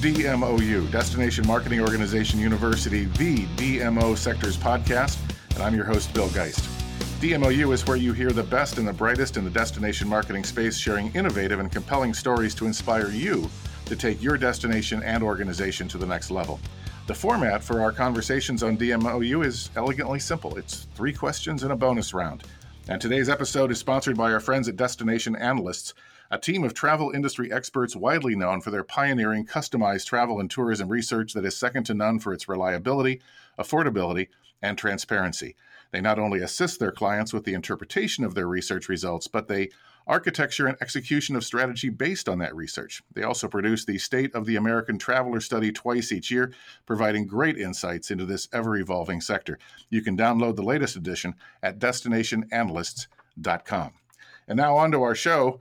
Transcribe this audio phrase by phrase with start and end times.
[0.00, 5.18] DMOU, Destination Marketing Organization University, the DMO Sectors podcast,
[5.50, 6.64] and I'm your host, Bill Geist.
[7.20, 10.78] DMOU is where you hear the best and the brightest in the destination marketing space,
[10.78, 13.50] sharing innovative and compelling stories to inspire you
[13.84, 16.58] to take your destination and organization to the next level.
[17.06, 21.76] The format for our conversations on DMOU is elegantly simple it's three questions and a
[21.76, 22.44] bonus round.
[22.88, 25.92] And today's episode is sponsored by our friends at Destination Analysts
[26.30, 30.88] a team of travel industry experts widely known for their pioneering customized travel and tourism
[30.88, 33.20] research that is second to none for its reliability,
[33.58, 34.28] affordability,
[34.62, 35.56] and transparency.
[35.90, 39.70] They not only assist their clients with the interpretation of their research results, but they
[40.06, 43.02] architecture and execution of strategy based on that research.
[43.12, 46.52] They also produce the State of the American Traveler Study twice each year,
[46.86, 49.58] providing great insights into this ever evolving sector.
[49.88, 53.92] You can download the latest edition at destinationanalysts.com.
[54.48, 55.60] And now on to our show.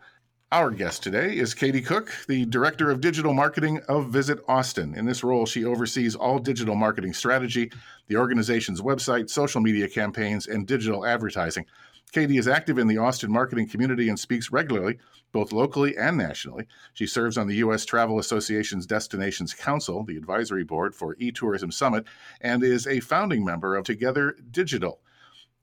[0.52, 4.95] Our guest today is Katie Cook, the Director of Digital Marketing of Visit Austin.
[4.95, 7.72] In this role, she oversees all digital marketing strategy,
[8.08, 11.67] the organization's website, social media campaigns, and digital advertising.
[12.11, 14.97] Katie is active in the Austin marketing community and speaks regularly,
[15.31, 16.66] both locally and nationally.
[16.95, 17.86] She serves on the U.S.
[17.86, 22.05] Travel Association's Destinations Council, the advisory board for eTourism Summit,
[22.42, 25.00] and is a founding member of Together Digital.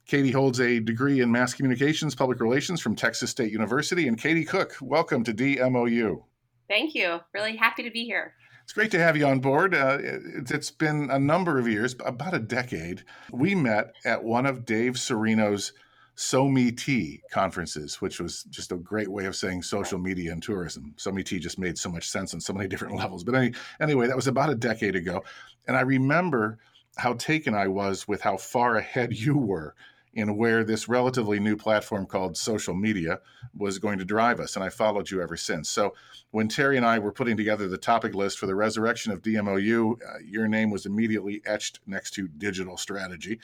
[0.06, 4.06] Katie holds a degree in mass communications, public relations from Texas State University.
[4.06, 6.22] And Katie Cook, welcome to DMOU.
[6.68, 7.18] Thank you.
[7.34, 8.34] Really happy to be here.
[8.62, 9.74] It's great to have you on board.
[9.74, 13.02] Uh, it's been a number of years, about a decade.
[13.32, 15.72] We met at one of Dave Serino's
[16.16, 20.94] SoMeT conferences, which was just a great way of saying social media and tourism.
[20.98, 23.24] SoMeT just made so much sense on so many different levels.
[23.24, 25.24] But any, anyway, that was about a decade ago.
[25.66, 26.58] And I remember
[26.96, 29.74] how taken I was with how far ahead you were
[30.16, 33.20] in where this relatively new platform called social media
[33.54, 34.56] was going to drive us.
[34.56, 35.68] And I followed you ever since.
[35.68, 35.94] So
[36.30, 39.92] when Terry and I were putting together the topic list for the resurrection of DMOU,
[39.92, 43.38] uh, your name was immediately etched next to digital strategy.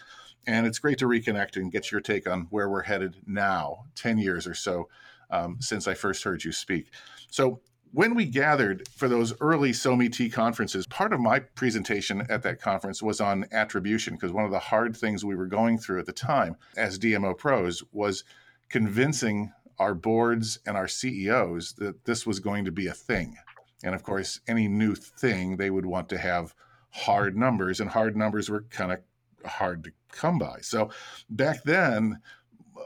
[0.47, 4.17] And it's great to reconnect and get your take on where we're headed now, 10
[4.17, 4.89] years or so
[5.31, 6.87] um, since I first heard you speak.
[7.31, 7.61] So
[7.93, 13.03] when we gathered for those early SoMeT conferences, part of my presentation at that conference
[13.03, 16.13] was on attribution because one of the hard things we were going through at the
[16.13, 18.25] time as DMO pros was
[18.71, 23.37] convincing our boards and our CEOs that this was going to be a thing.
[23.85, 26.55] And of course, any new thing, they would want to have
[26.91, 29.01] hard numbers, and hard numbers were kind of
[29.45, 30.59] hard to come by.
[30.61, 30.91] So
[31.29, 32.21] back then,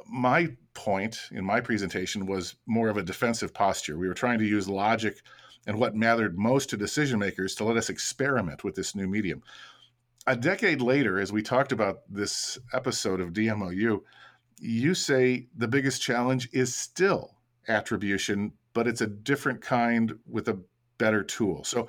[0.08, 3.98] my point in my presentation was more of a defensive posture.
[3.98, 5.18] We were trying to use logic
[5.66, 9.42] and what mattered most to decision makers to let us experiment with this new medium.
[10.26, 14.00] A decade later, as we talked about this episode of DMOU,
[14.60, 17.36] you say the biggest challenge is still
[17.68, 20.60] attribution, but it's a different kind with a
[20.98, 21.64] better tool.
[21.64, 21.88] So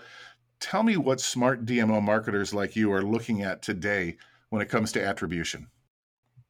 [0.59, 4.17] tell me what smart DMO marketers like you are looking at today
[4.49, 5.67] when it comes to attribution.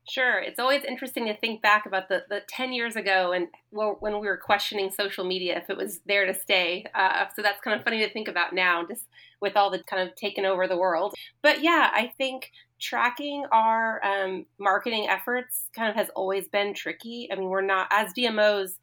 [0.09, 0.39] Sure.
[0.39, 4.13] It's always interesting to think back about the, the 10 years ago and well, when
[4.19, 6.85] we were questioning social media, if it was there to stay.
[6.95, 9.03] Uh, so that's kind of funny to think about now, just
[9.41, 11.13] with all the kind of taken over the world.
[11.41, 17.27] But yeah, I think tracking our um, marketing efforts kind of has always been tricky.
[17.31, 18.77] I mean, we're not, as DMOs,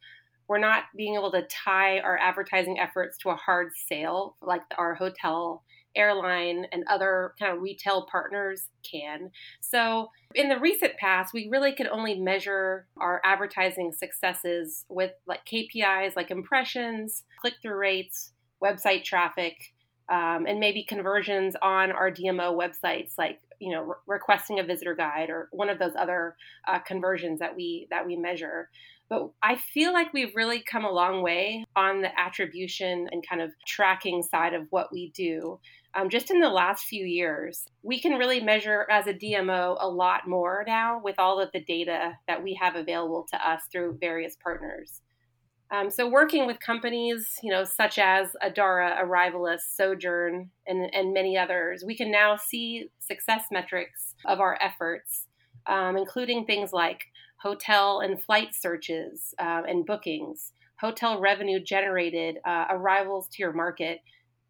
[0.46, 4.94] we're not being able to tie our advertising efforts to a hard sale like our
[4.94, 5.62] hotel
[5.96, 9.30] airline and other kind of retail partners can.
[9.60, 15.44] So, in the recent past, we really could only measure our advertising successes with like
[15.46, 18.32] KPIs like impressions, click through rates,
[18.62, 19.74] website traffic,
[20.08, 24.94] um, and maybe conversions on our DMO websites, like you know re- requesting a visitor
[24.94, 26.36] guide or one of those other
[26.68, 28.68] uh, conversions that we that we measure.
[29.14, 33.40] But I feel like we've really come a long way on the attribution and kind
[33.40, 35.60] of tracking side of what we do
[35.94, 37.64] um, just in the last few years.
[37.84, 41.60] We can really measure as a DMO a lot more now with all of the
[41.60, 45.00] data that we have available to us through various partners.
[45.70, 51.38] Um, so, working with companies, you know, such as Adara, Arrivalist, Sojern, and, and many
[51.38, 55.26] others, we can now see success metrics of our efforts,
[55.66, 57.04] um, including things like
[57.44, 64.00] hotel and flight searches um, and bookings, hotel revenue generated, uh, arrivals to your market.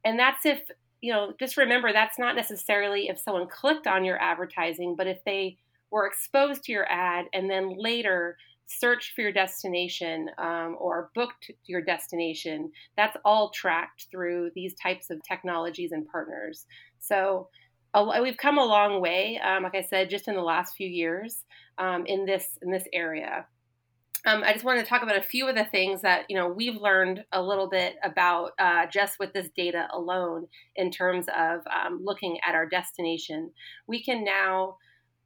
[0.04, 0.60] And that's if
[1.00, 5.18] you know, just remember that's not necessarily if someone clicked on your advertising, but if
[5.26, 5.58] they
[5.90, 11.50] were exposed to your ad and then later searched for your destination um, or booked
[11.66, 16.64] your destination, that's all tracked through these types of technologies and partners.
[17.00, 17.48] So
[18.22, 21.44] we've come a long way, um, like I said, just in the last few years
[21.78, 23.46] um, in this in this area.
[24.26, 26.48] um, I just wanted to talk about a few of the things that you know
[26.48, 30.46] we've learned a little bit about uh, just with this data alone
[30.76, 33.50] in terms of um, looking at our destination.
[33.86, 34.78] We can now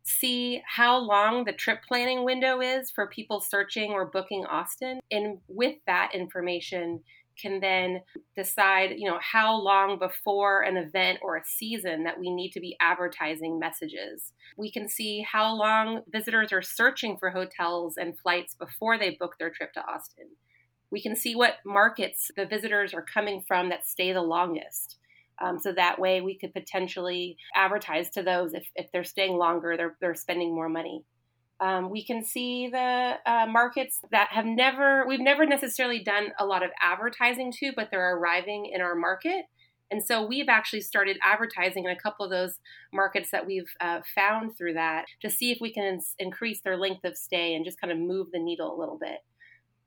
[0.05, 5.39] see how long the trip planning window is for people searching or booking Austin, and
[5.49, 7.01] with that information,
[7.41, 8.03] can then
[8.37, 12.61] decide, you know, how long before an event or a season that we need to
[12.61, 14.33] be advertising messages.
[14.57, 19.37] We can see how long visitors are searching for hotels and flights before they book
[19.39, 20.27] their trip to Austin.
[20.91, 24.99] We can see what markets the visitors are coming from that stay the longest.
[25.41, 29.77] Um, so that way we could potentially advertise to those if, if they're staying longer,
[29.77, 31.05] they're, they're spending more money.
[31.61, 36.47] Um, we can see the uh, markets that have never, we've never necessarily done a
[36.47, 39.47] lot of advertising to, but they're arriving in our market.
[39.91, 42.59] And so we've actually started advertising in a couple of those
[42.93, 47.05] markets that we've uh, found through that to see if we can increase their length
[47.05, 49.19] of stay and just kind of move the needle a little bit.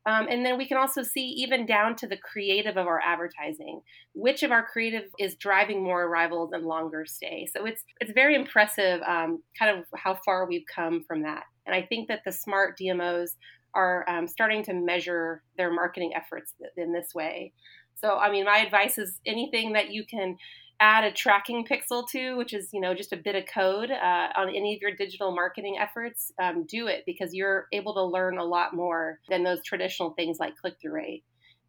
[0.07, 3.81] Um, and then we can also see even down to the creative of our advertising,
[4.15, 7.47] which of our creative is driving more arrivals and longer stay.
[7.55, 11.43] So it's it's very impressive, um, kind of how far we've come from that.
[11.65, 13.31] And I think that the smart DMOs
[13.73, 17.53] are um, starting to measure their marketing efforts in this way.
[17.95, 20.37] So, I mean, my advice is anything that you can
[20.81, 24.27] add a tracking pixel to, which is you know just a bit of code uh,
[24.35, 28.39] on any of your digital marketing efforts, um, do it because you're able to learn
[28.39, 31.23] a lot more than those traditional things like click through rate.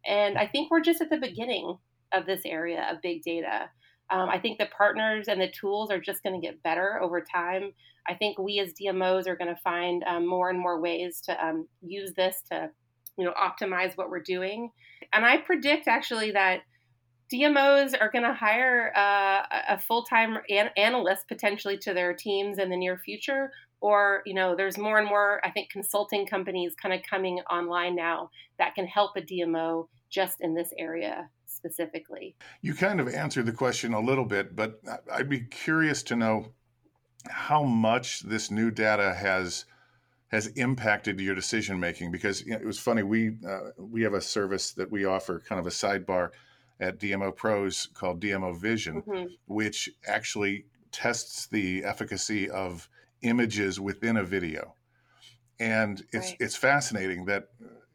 [0.05, 1.77] And I think we're just at the beginning
[2.11, 3.69] of this area of big data.
[4.09, 7.21] Um, I think the partners and the tools are just going to get better over
[7.21, 7.73] time.
[8.07, 11.45] I think we as DMOs are going to find um, more and more ways to
[11.45, 12.69] um, use this to,
[13.17, 14.71] you know, optimize what we're doing.
[15.13, 16.61] And I predict actually that
[17.31, 22.69] DMOs are going to hire uh, a full-time an- analyst potentially to their teams in
[22.69, 23.51] the near future.
[23.81, 27.95] Or, you know, there's more and more, I think, consulting companies kind of coming online
[27.95, 31.29] now that can help a DMO just in this area
[31.63, 32.35] specifically.
[32.61, 34.81] You kind of answered the question a little bit, but
[35.11, 36.53] I'd be curious to know
[37.29, 39.65] how much this new data has
[40.27, 44.13] has impacted your decision making because you know, it was funny we uh, we have
[44.13, 46.31] a service that we offer kind of a sidebar
[46.79, 49.25] at DMOproz called DMO Vision, mm-hmm.
[49.45, 52.89] which actually tests the efficacy of
[53.21, 54.75] images within a video.
[55.59, 56.37] And it's right.
[56.39, 57.49] it's fascinating that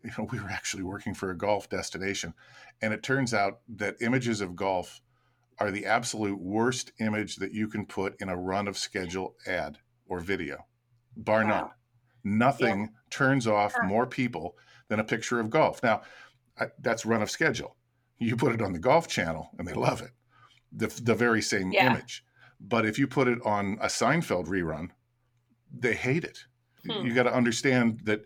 [0.05, 2.35] you know we were actually working for a golf destination,
[2.83, 5.01] and it turns out that images of golf
[5.59, 9.79] are the absolute worst image that you can put in a run of schedule ad
[10.07, 10.67] or video,
[11.17, 11.49] bar wow.
[11.49, 11.71] none.
[12.25, 12.87] Nothing yeah.
[13.11, 14.57] turns off more people
[14.89, 15.83] than a picture of golf.
[15.83, 16.03] Now,
[16.59, 17.77] I, that's run of schedule.
[18.19, 20.11] You put it on the golf channel and they love it,
[20.73, 21.93] the, the very same yeah.
[21.93, 22.25] image.
[22.61, 24.91] But if you put it on a Seinfeld rerun,
[25.73, 26.39] they hate it.
[26.85, 27.07] Hmm.
[27.07, 28.25] You got to understand that,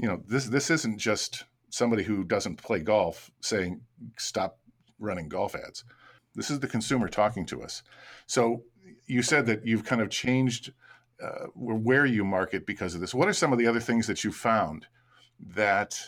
[0.00, 3.80] you know, this this isn't just somebody who doesn't play golf saying
[4.16, 4.58] stop
[4.98, 5.84] running golf ads.
[6.34, 7.82] This is the consumer talking to us.
[8.26, 8.62] So
[9.06, 10.72] you said that you've kind of changed
[11.22, 13.14] uh, where you market because of this.
[13.14, 14.86] What are some of the other things that you found
[15.54, 16.00] that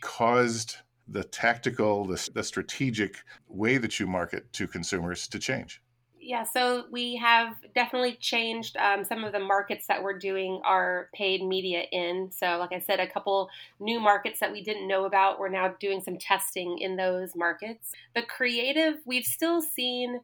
[0.00, 0.76] caused
[1.08, 3.16] the tactical, the, the strategic
[3.48, 5.82] way that you market to consumers to change?
[6.28, 11.08] Yeah, so we have definitely changed um, some of the markets that we're doing our
[11.14, 12.30] paid media in.
[12.30, 13.48] So, like I said, a couple
[13.80, 17.92] new markets that we didn't know about, we're now doing some testing in those markets.
[18.14, 20.20] The creative, we've still seen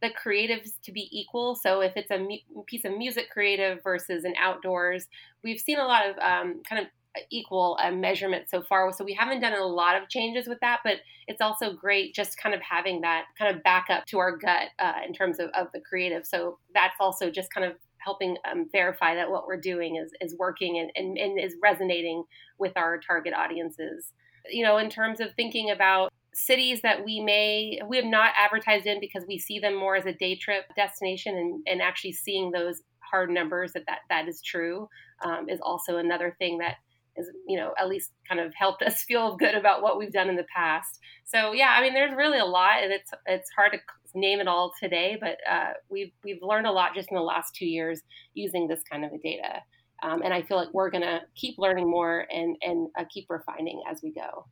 [0.00, 1.56] the creatives to be equal.
[1.56, 5.08] So, if it's a mu- piece of music creative versus an outdoors,
[5.42, 6.88] we've seen a lot of um, kind of
[7.30, 8.92] equal a measurement so far.
[8.92, 12.36] So we haven't done a lot of changes with that, but it's also great just
[12.38, 15.68] kind of having that kind of backup to our gut uh, in terms of, of
[15.72, 16.26] the creative.
[16.26, 20.36] So that's also just kind of helping um, verify that what we're doing is, is
[20.38, 22.24] working and, and, and is resonating
[22.58, 24.12] with our target audiences.
[24.50, 28.86] You know, in terms of thinking about cities that we may we have not advertised
[28.86, 32.50] in because we see them more as a day trip destination and, and actually seeing
[32.50, 34.88] those hard numbers that that, that is true
[35.24, 36.76] um, is also another thing that
[37.16, 40.28] is you know at least kind of helped us feel good about what we've done
[40.28, 40.98] in the past.
[41.24, 43.78] So yeah i mean there's really a lot and it's it's hard to
[44.14, 47.54] name it all today but uh, we've we've learned a lot just in the last
[47.54, 48.02] two years
[48.34, 49.60] using this kind of a data.
[50.02, 53.26] Um, and i feel like we're going to keep learning more and and uh, keep
[53.28, 54.46] refining as we go.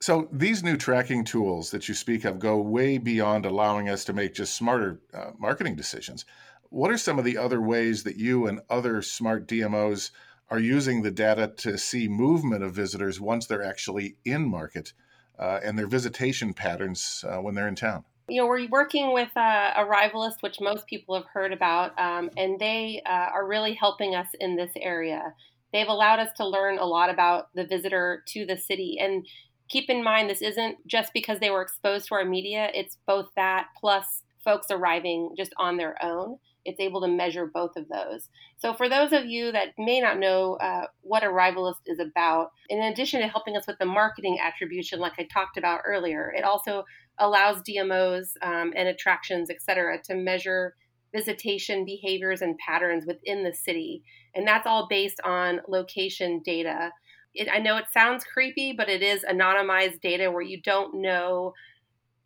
[0.00, 4.12] So these new tracking tools that you speak of go way beyond allowing us to
[4.12, 6.26] make just smarter uh, marketing decisions.
[6.68, 10.10] What are some of the other ways that you and other smart dmos
[10.54, 14.92] are using the data to see movement of visitors once they're actually in market
[15.36, 18.04] uh, and their visitation patterns uh, when they're in town.
[18.28, 22.56] You know, we're working with uh, Arrivalist, which most people have heard about, um, and
[22.60, 25.34] they uh, are really helping us in this area.
[25.72, 28.96] they've allowed us to learn a lot about the visitor to the city.
[29.00, 29.26] And
[29.68, 33.26] keep in mind, this isn't just because they were exposed to our media, it's both
[33.34, 36.38] that plus folks arriving just on their own.
[36.64, 38.28] It's able to measure both of those.
[38.58, 42.80] So, for those of you that may not know uh, what Arrivalist is about, in
[42.80, 46.84] addition to helping us with the marketing attribution, like I talked about earlier, it also
[47.18, 50.74] allows DMOs um, and attractions, et cetera, to measure
[51.14, 54.02] visitation behaviors and patterns within the city.
[54.34, 56.90] And that's all based on location data.
[57.34, 61.52] It, I know it sounds creepy, but it is anonymized data where you don't know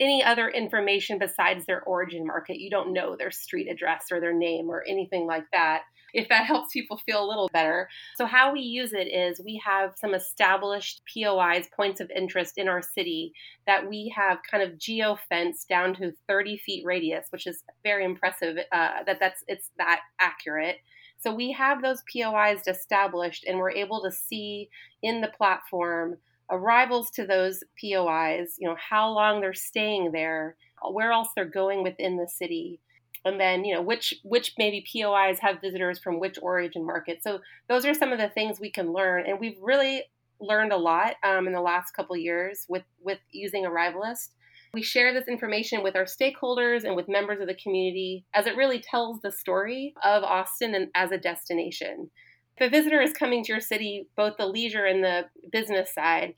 [0.00, 2.60] any other information besides their origin market.
[2.60, 5.82] You don't know their street address or their name or anything like that.
[6.14, 7.88] If that helps people feel a little better.
[8.16, 12.68] So, how we use it is we have some established POIs, points of interest in
[12.68, 13.32] our city
[13.66, 18.04] that we have kind of geo fenced down to 30 feet radius, which is very
[18.04, 20.76] impressive uh, that that's it's that accurate.
[21.20, 24.70] So we have those POIs established and we're able to see
[25.02, 26.18] in the platform
[26.50, 30.56] arrivals to those POIs, you know, how long they're staying there,
[30.90, 32.80] where else they're going within the city,
[33.24, 37.22] and then you know which which maybe POIs have visitors from which origin market.
[37.22, 40.04] So those are some of the things we can learn, and we've really
[40.40, 44.30] learned a lot um, in the last couple years with with using Arrivalist.
[44.74, 48.54] We share this information with our stakeholders and with members of the community as it
[48.54, 52.10] really tells the story of Austin and as a destination
[52.58, 56.34] if a visitor is coming to your city, both the leisure and the business side,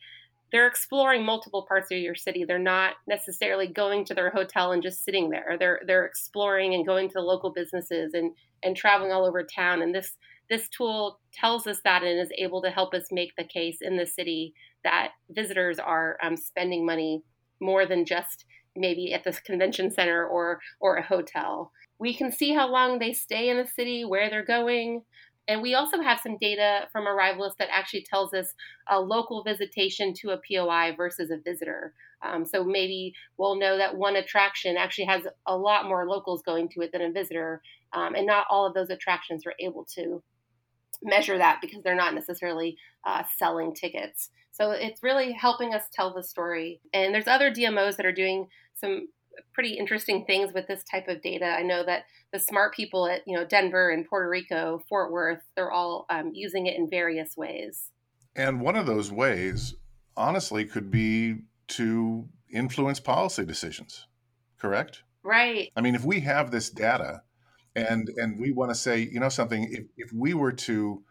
[0.52, 2.44] they're exploring multiple parts of your city.
[2.44, 5.56] They're not necessarily going to their hotel and just sitting there.
[5.58, 9.80] They're they're exploring and going to the local businesses and and traveling all over town.
[9.80, 10.16] And this
[10.50, 13.96] this tool tells us that and is able to help us make the case in
[13.96, 17.22] the city that visitors are um, spending money
[17.60, 21.70] more than just maybe at this convention center or or a hotel.
[22.00, 25.02] We can see how long they stay in the city, where they're going,
[25.50, 28.54] and we also have some data from Arrivalist that actually tells us
[28.88, 31.92] a local visitation to a POI versus a visitor.
[32.22, 36.68] Um, so maybe we'll know that one attraction actually has a lot more locals going
[36.68, 40.22] to it than a visitor, um, and not all of those attractions are able to
[41.02, 44.30] measure that because they're not necessarily uh, selling tickets.
[44.52, 46.80] So it's really helping us tell the story.
[46.94, 49.08] And there's other DMOs that are doing some
[49.52, 51.46] pretty interesting things with this type of data.
[51.46, 55.42] I know that the smart people at you know Denver and Puerto Rico, Fort Worth,
[55.56, 57.90] they're all um, using it in various ways.
[58.36, 59.74] And one of those ways,
[60.16, 64.06] honestly, could be to influence policy decisions.
[64.58, 65.02] Correct.
[65.22, 65.70] Right.
[65.76, 67.22] I mean, if we have this data,
[67.74, 71.02] and and we want to say, you know, something, if, if we were to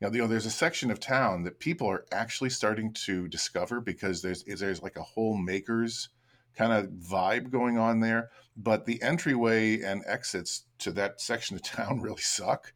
[0.00, 3.28] you know, you know, there's a section of town that people are actually starting to
[3.28, 6.10] discover because there's there's like a whole makers
[6.56, 8.30] kind of vibe going on there.
[8.56, 12.72] But the entryway and exits to that section of town really suck.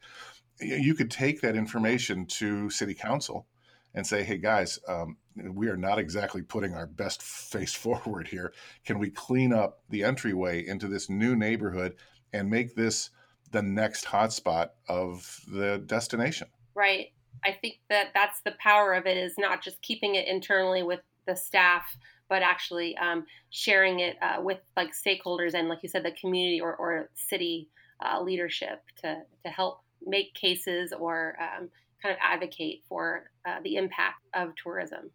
[0.61, 3.47] You could take that information to city council
[3.95, 8.53] and say, hey, guys, um, we are not exactly putting our best face forward here.
[8.85, 11.97] Can we clean up the entryway into this new neighborhood
[12.33, 13.11] and make this
[13.51, 16.49] the next hotspot of the destination?
[16.75, 17.09] Right.
[17.45, 21.01] I think that that's the power of it is not just keeping it internally with
[21.27, 21.97] the staff,
[22.31, 26.61] but actually um, sharing it uh, with like stakeholders and like you said the community
[26.61, 27.69] or, or city
[28.01, 31.69] uh, leadership to, to help make cases or um,
[32.01, 35.11] kind of advocate for uh, the impact of tourism.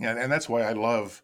[0.00, 1.22] Yeah and that's why i love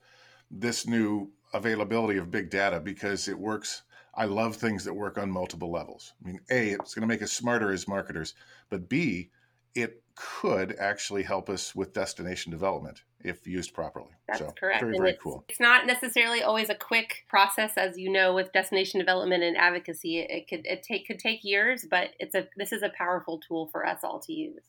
[0.50, 3.82] this new availability of big data because it works
[4.14, 6.12] i love things that work on multiple levels.
[6.22, 8.34] I mean a it's going to make us smarter as marketers
[8.68, 9.30] but b
[9.74, 14.10] it could actually help us with destination development if used properly.
[14.26, 14.80] That's so, correct.
[14.80, 15.44] Very, and very it's, cool.
[15.48, 20.18] It's not necessarily always a quick process, as you know, with destination development and advocacy.
[20.18, 23.38] It, it could it take could take years, but it's a this is a powerful
[23.38, 24.62] tool for us all to use.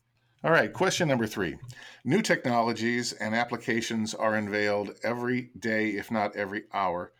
[0.43, 1.55] All right, question number three.
[2.03, 7.13] New technologies and applications are unveiled every day, if not every hour.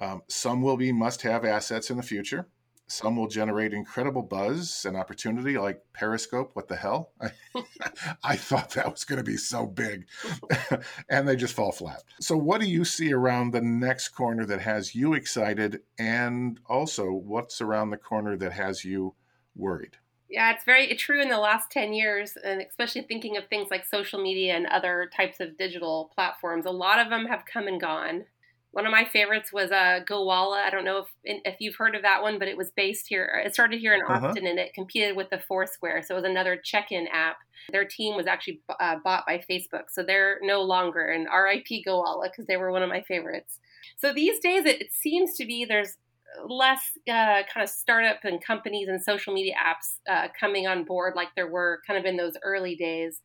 [0.00, 2.48] Um, some will be must have assets in the future.
[2.86, 6.50] Some will generate incredible buzz and opportunity, like Periscope.
[6.54, 7.12] What the hell?
[8.22, 10.06] I, thought that was going to be so big,
[11.08, 12.02] and they just fall flat.
[12.20, 17.10] So, what do you see around the next corner that has you excited, and also
[17.10, 19.14] what's around the corner that has you
[19.56, 19.96] worried?
[20.28, 23.84] Yeah, it's very true in the last 10 years, and especially thinking of things like
[23.84, 26.66] social media and other types of digital platforms.
[26.66, 28.24] A lot of them have come and gone.
[28.74, 30.64] One of my favorites was uh, Gowalla.
[30.64, 31.06] I don't know if
[31.44, 33.40] if you've heard of that one, but it was based here.
[33.46, 34.26] It started here in uh-huh.
[34.26, 34.50] Austin, uh-huh.
[34.50, 36.02] and it competed with the Foursquare.
[36.02, 37.36] So it was another check-in app.
[37.70, 41.06] Their team was actually uh, bought by Facebook, so they're no longer.
[41.06, 43.60] And RIP Gowalla because they were one of my favorites.
[43.96, 45.96] So these days, it, it seems to be there's
[46.44, 51.14] less uh, kind of startup and companies and social media apps uh, coming on board
[51.14, 53.20] like there were kind of in those early days.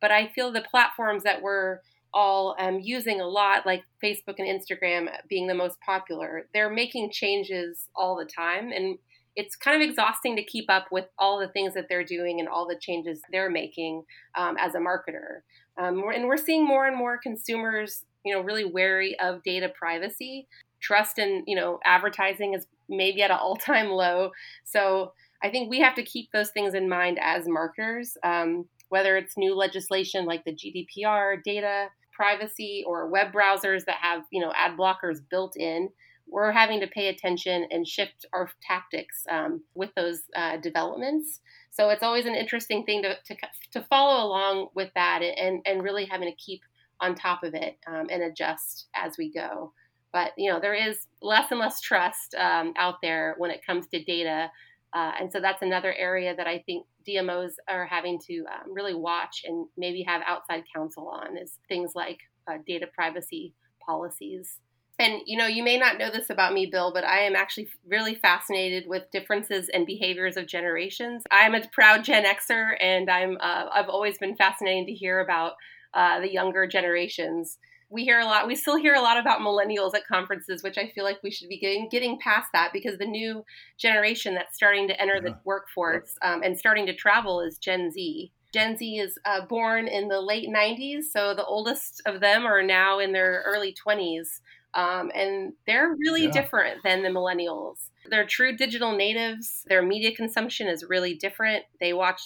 [0.00, 1.80] But I feel the platforms that we're
[2.14, 7.10] all um, using a lot, like Facebook and Instagram being the most popular, they're making
[7.10, 8.70] changes all the time.
[8.70, 8.98] And
[9.36, 12.48] it's kind of exhausting to keep up with all the things that they're doing and
[12.48, 14.04] all the changes they're making
[14.36, 15.40] um, as a marketer.
[15.76, 20.46] Um, and we're seeing more and more consumers, you know, really wary of data privacy.
[20.80, 24.30] Trust in, you know, advertising is maybe at an all-time low.
[24.62, 29.16] So I think we have to keep those things in mind as marketers, um, whether
[29.16, 34.52] it's new legislation like the GDPR, data privacy, or web browsers that have, you know,
[34.56, 35.88] ad blockers built in
[36.26, 41.40] we're having to pay attention and shift our tactics um, with those uh, developments.
[41.70, 43.36] So it's always an interesting thing to, to,
[43.72, 46.62] to, follow along with that and, and really having to keep
[47.00, 49.72] on top of it um, and adjust as we go.
[50.12, 53.88] But, you know, there is less and less trust um, out there when it comes
[53.88, 54.50] to data.
[54.92, 58.94] Uh, and so that's another area that I think DMOs are having to um, really
[58.94, 62.18] watch and maybe have outside counsel on is things like
[62.50, 64.58] uh, data privacy policies
[64.98, 67.68] and you know, you may not know this about me, Bill, but I am actually
[67.86, 71.24] really fascinated with differences and behaviors of generations.
[71.30, 75.54] I'm a proud Gen Xer, and I'm uh, I've always been fascinated to hear about
[75.94, 77.58] uh, the younger generations.
[77.94, 78.48] We hear a lot.
[78.48, 81.48] We still hear a lot about millennials at conferences, which I feel like we should
[81.48, 83.44] be getting getting past that because the new
[83.78, 85.30] generation that's starting to enter yeah.
[85.30, 88.32] the workforce um, and starting to travel is Gen Z.
[88.52, 92.62] Gen Z is uh, born in the late 90s, so the oldest of them are
[92.64, 94.40] now in their early 20s.
[94.74, 96.32] Um, and they're really yeah.
[96.32, 97.90] different than the millennials.
[98.10, 99.64] They're true digital natives.
[99.68, 101.64] Their media consumption is really different.
[101.80, 102.20] They watch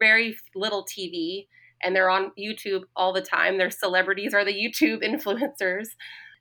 [0.00, 1.46] very little TV
[1.82, 3.58] and they're on YouTube all the time.
[3.58, 5.88] Their celebrities are the YouTube influencers.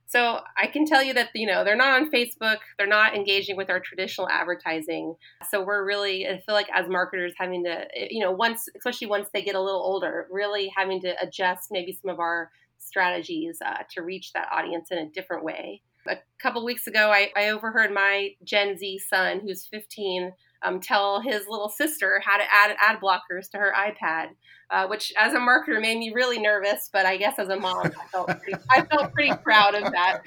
[0.09, 3.57] So I can tell you that you know they're not on Facebook, they're not engaging
[3.57, 5.15] with our traditional advertising.
[5.49, 9.27] So we're really I feel like as marketers having to you know once especially once
[9.33, 13.83] they get a little older, really having to adjust maybe some of our strategies uh,
[13.91, 15.81] to reach that audience in a different way.
[16.07, 20.31] A couple weeks ago, I, I, overheard my Gen Z son, who's 15,
[20.63, 24.29] um, tell his little sister how to add ad blockers to her iPad,
[24.69, 26.89] uh, which as a marketer made me really nervous.
[26.91, 30.21] But I guess as a mom, I felt pretty, I felt pretty proud of that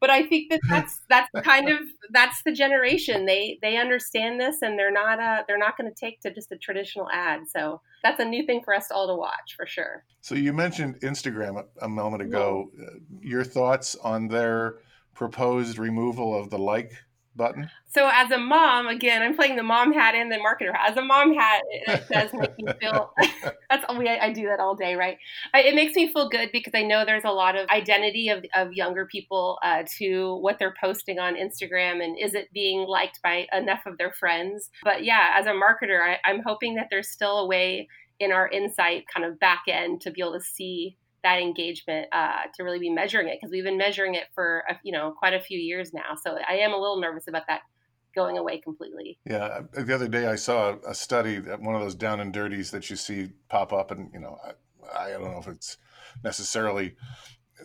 [0.00, 1.78] but I think that that's that's kind of
[2.10, 5.94] that's the generation they they understand this and they're not uh they're not going to
[5.94, 7.48] take to just a traditional ad.
[7.48, 10.04] So that's a new thing for us all to watch for sure.
[10.20, 12.70] So you mentioned Instagram a, a moment ago.
[12.80, 14.76] Uh, your thoughts on their
[15.14, 16.92] proposed removal of the like
[17.38, 17.70] button?
[17.86, 20.90] So as a mom, again, I'm playing the mom hat and the marketer hat.
[20.90, 23.14] As a mom hat, it does make me feel.
[23.70, 24.08] that's all we.
[24.08, 25.16] I do that all day, right?
[25.54, 28.44] I, it makes me feel good because I know there's a lot of identity of
[28.54, 33.20] of younger people uh, to what they're posting on Instagram, and is it being liked
[33.22, 34.68] by enough of their friends?
[34.82, 37.88] But yeah, as a marketer, I, I'm hoping that there's still a way
[38.20, 42.42] in our insight kind of back end to be able to see that engagement uh,
[42.54, 45.34] to really be measuring it because we've been measuring it for a, you know quite
[45.34, 46.14] a few years now.
[46.22, 47.62] So I am a little nervous about that
[48.14, 49.18] going away completely.
[49.24, 52.70] Yeah, the other day I saw a study that one of those down and dirties
[52.70, 55.78] that you see pop up, and you know I, I don't know if it's
[56.22, 56.96] necessarily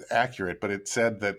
[0.10, 1.38] accurate, but it said that.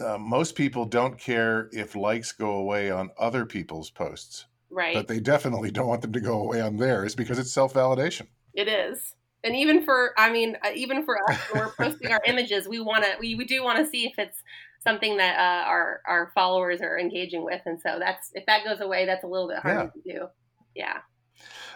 [0.00, 4.46] Uh, most people don't care if likes go away on other people's posts.
[4.70, 4.94] Right.
[4.94, 8.28] But they definitely don't want them to go away on theirs because it's self validation.
[8.54, 12.20] It is and even for i mean uh, even for us when we're posting our
[12.26, 14.42] images we want to we, we do want to see if it's
[14.82, 17.60] something that uh, our our followers are engaging with.
[17.66, 20.12] And so that's if that goes away that's a little bit harder yeah.
[20.12, 20.26] to do.
[20.74, 20.98] Yeah.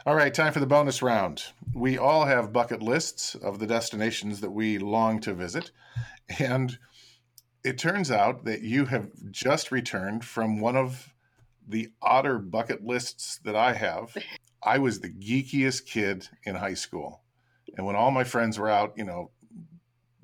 [0.06, 1.44] All right time for the bonus round.
[1.74, 5.70] We all have bucket lists of the destinations that we long to visit.
[6.38, 6.78] And
[7.62, 11.14] it turns out that you have just returned from one of
[11.66, 14.16] the odder bucket lists that i have.
[14.66, 17.23] I was the geekiest kid in high school.
[17.76, 19.30] And when all my friends were out, you know,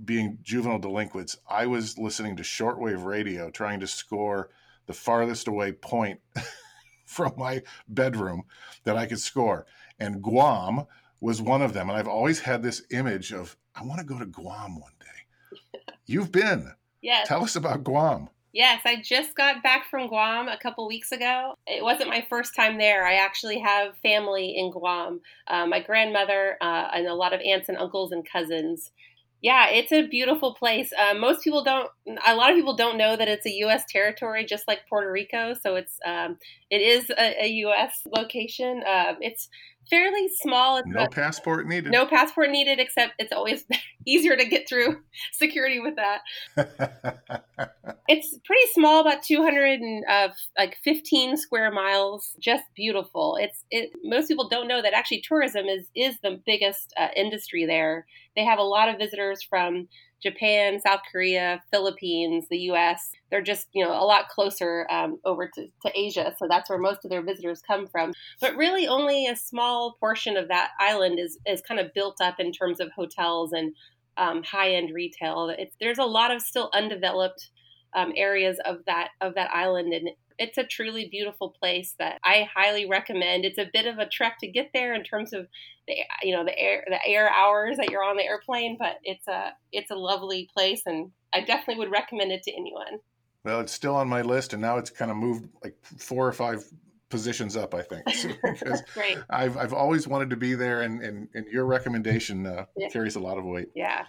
[0.05, 4.51] being juvenile delinquents, I was listening to shortwave radio trying to score
[4.87, 6.21] the farthest away point
[7.05, 8.43] from my bedroom
[8.85, 9.67] that I could score.
[9.99, 10.87] And Guam
[11.21, 11.91] was one of them.
[11.91, 15.93] And I've always had this image of, I want to go to Guam one day.
[16.07, 16.73] You've been.
[17.03, 17.29] Yes.
[17.29, 18.29] Tell us about Guam.
[18.53, 21.55] Yes, I just got back from Guam a couple weeks ago.
[21.67, 23.07] It wasn't my first time there.
[23.07, 25.21] I actually have family in Guam.
[25.47, 28.91] Uh, my grandmother uh, and a lot of aunts and uncles and cousins.
[29.41, 30.93] Yeah, it's a beautiful place.
[30.93, 31.89] Uh, most people don't.
[32.27, 33.85] A lot of people don't know that it's a U.S.
[33.89, 35.55] territory, just like Puerto Rico.
[35.55, 36.37] So it's um,
[36.71, 38.03] it is a, a U.S.
[38.15, 38.83] location.
[38.87, 39.49] Uh, it's
[39.89, 40.83] fairly small.
[40.87, 41.93] no passport needed.
[41.93, 43.65] No passport needed, except it's always
[44.07, 44.99] easier to get through
[45.33, 46.21] security with that.
[48.09, 52.37] it's pretty small, about 200 and uh, like 15 square miles.
[52.41, 53.37] Just beautiful.
[53.41, 53.91] It's it.
[54.05, 58.07] Most people don't know that actually tourism is is the biggest uh, industry there.
[58.37, 59.89] They have a lot of visitors from
[60.23, 63.13] Japan, South Korea, Philippines, the U.S.
[63.31, 66.79] They're just you know a lot closer um, over to, to Asia, so that's where
[66.79, 68.13] most of their visitors come from.
[68.41, 72.39] But really, only a small portion of that island is is kind of built up
[72.39, 73.75] in terms of hotels and
[74.17, 75.55] um, high end retail.
[75.57, 77.51] It's, there's a lot of still undeveloped
[77.95, 82.49] um, areas of that of that island, and it's a truly beautiful place that I
[82.53, 83.45] highly recommend.
[83.45, 85.47] It's a bit of a trek to get there in terms of
[85.87, 89.29] the you know the air the air hours that you're on the airplane, but it's
[89.29, 93.01] a it's a lovely place, and I definitely would recommend it to anyone.
[93.45, 96.33] Well, it's still on my list, and now it's kind of moved like four or
[96.33, 96.65] five
[97.11, 98.05] positions up, I think.
[98.43, 99.19] because Great.
[99.29, 102.89] I've I've always wanted to be there, and and, and your recommendation uh, yeah.
[102.89, 103.69] carries a lot of weight.
[103.75, 104.07] Yeah.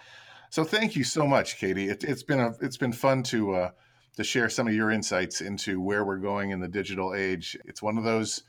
[0.48, 1.88] So thank you so much, Katie.
[1.88, 3.70] It, has been a it's been fun to uh,
[4.16, 7.56] to share some of your insights into where we're going in the digital age.
[7.64, 8.42] It's one of those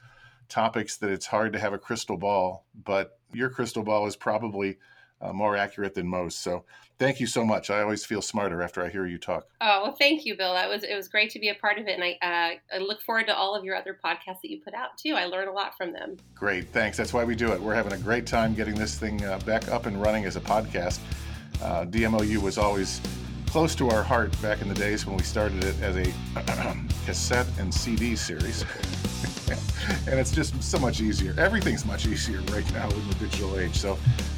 [0.50, 4.78] topics that it's hard to have a crystal ball, but your crystal ball is probably
[5.22, 6.42] uh, more accurate than most.
[6.42, 6.66] So
[7.00, 7.70] thank you so much.
[7.70, 9.48] I always feel smarter after I hear you talk.
[9.62, 10.54] Oh well, thank you, Bill.
[10.54, 12.80] That was it was great to be a part of it, and I uh, I
[12.80, 15.14] look forward to all of your other podcasts that you put out too.
[15.16, 16.18] I learn a lot from them.
[16.36, 16.98] Great, thanks.
[16.98, 17.62] That's why we do it.
[17.62, 20.42] We're having a great time getting this thing uh, back up and running as a
[20.42, 21.00] podcast.
[21.62, 23.00] Uh, DMOU was always
[23.54, 26.12] close to our heart back in the days when we started it as a
[27.06, 28.64] cassette and CD series.
[30.08, 31.36] and it's just so much easier.
[31.38, 33.76] Everything's much easier right now in the digital age.
[33.76, 33.96] So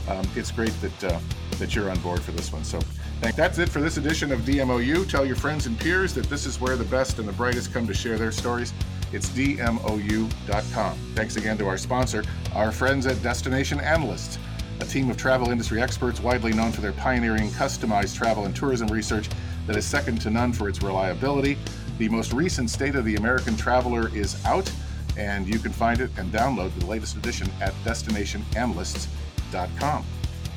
[0.09, 1.19] um, it's great that uh,
[1.59, 2.65] that you're on board for this one.
[2.65, 2.77] So
[3.21, 5.09] that's it for this edition of DMOU.
[5.09, 7.87] Tell your friends and peers that this is where the best and the brightest come
[7.87, 8.73] to share their stories.
[9.13, 10.97] It's dmou.com.
[11.15, 14.39] Thanks again to our sponsor, our friends at Destination Analysts
[14.79, 18.87] a team of travel industry experts widely known for their pioneering customized travel and tourism
[18.87, 19.29] research
[19.67, 21.57] that is second to none for its reliability.
[21.97, 24.69] The most recent State of the American Traveler is out,
[25.17, 30.05] and you can find it and download the latest edition at destinationanalysts.com.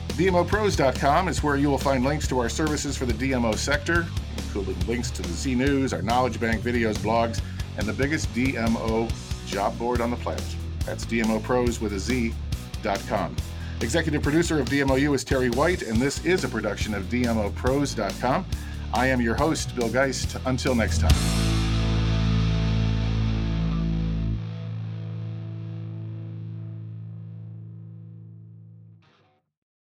[0.09, 4.04] DMOproz.com is where you will find links to our services for the DMO sector,
[4.37, 7.40] including links to the Z News, our knowledge bank, videos, blogs,
[7.76, 9.09] and the biggest DMO
[9.46, 10.42] job board on the planet.
[10.85, 13.37] That's DMOproz with a Z.com.
[13.81, 18.45] Executive producer of DMOU is Terry White, and this is a production of DMOproz.com.
[18.93, 20.37] I am your host, Bill Geist.
[20.47, 21.38] Until next time.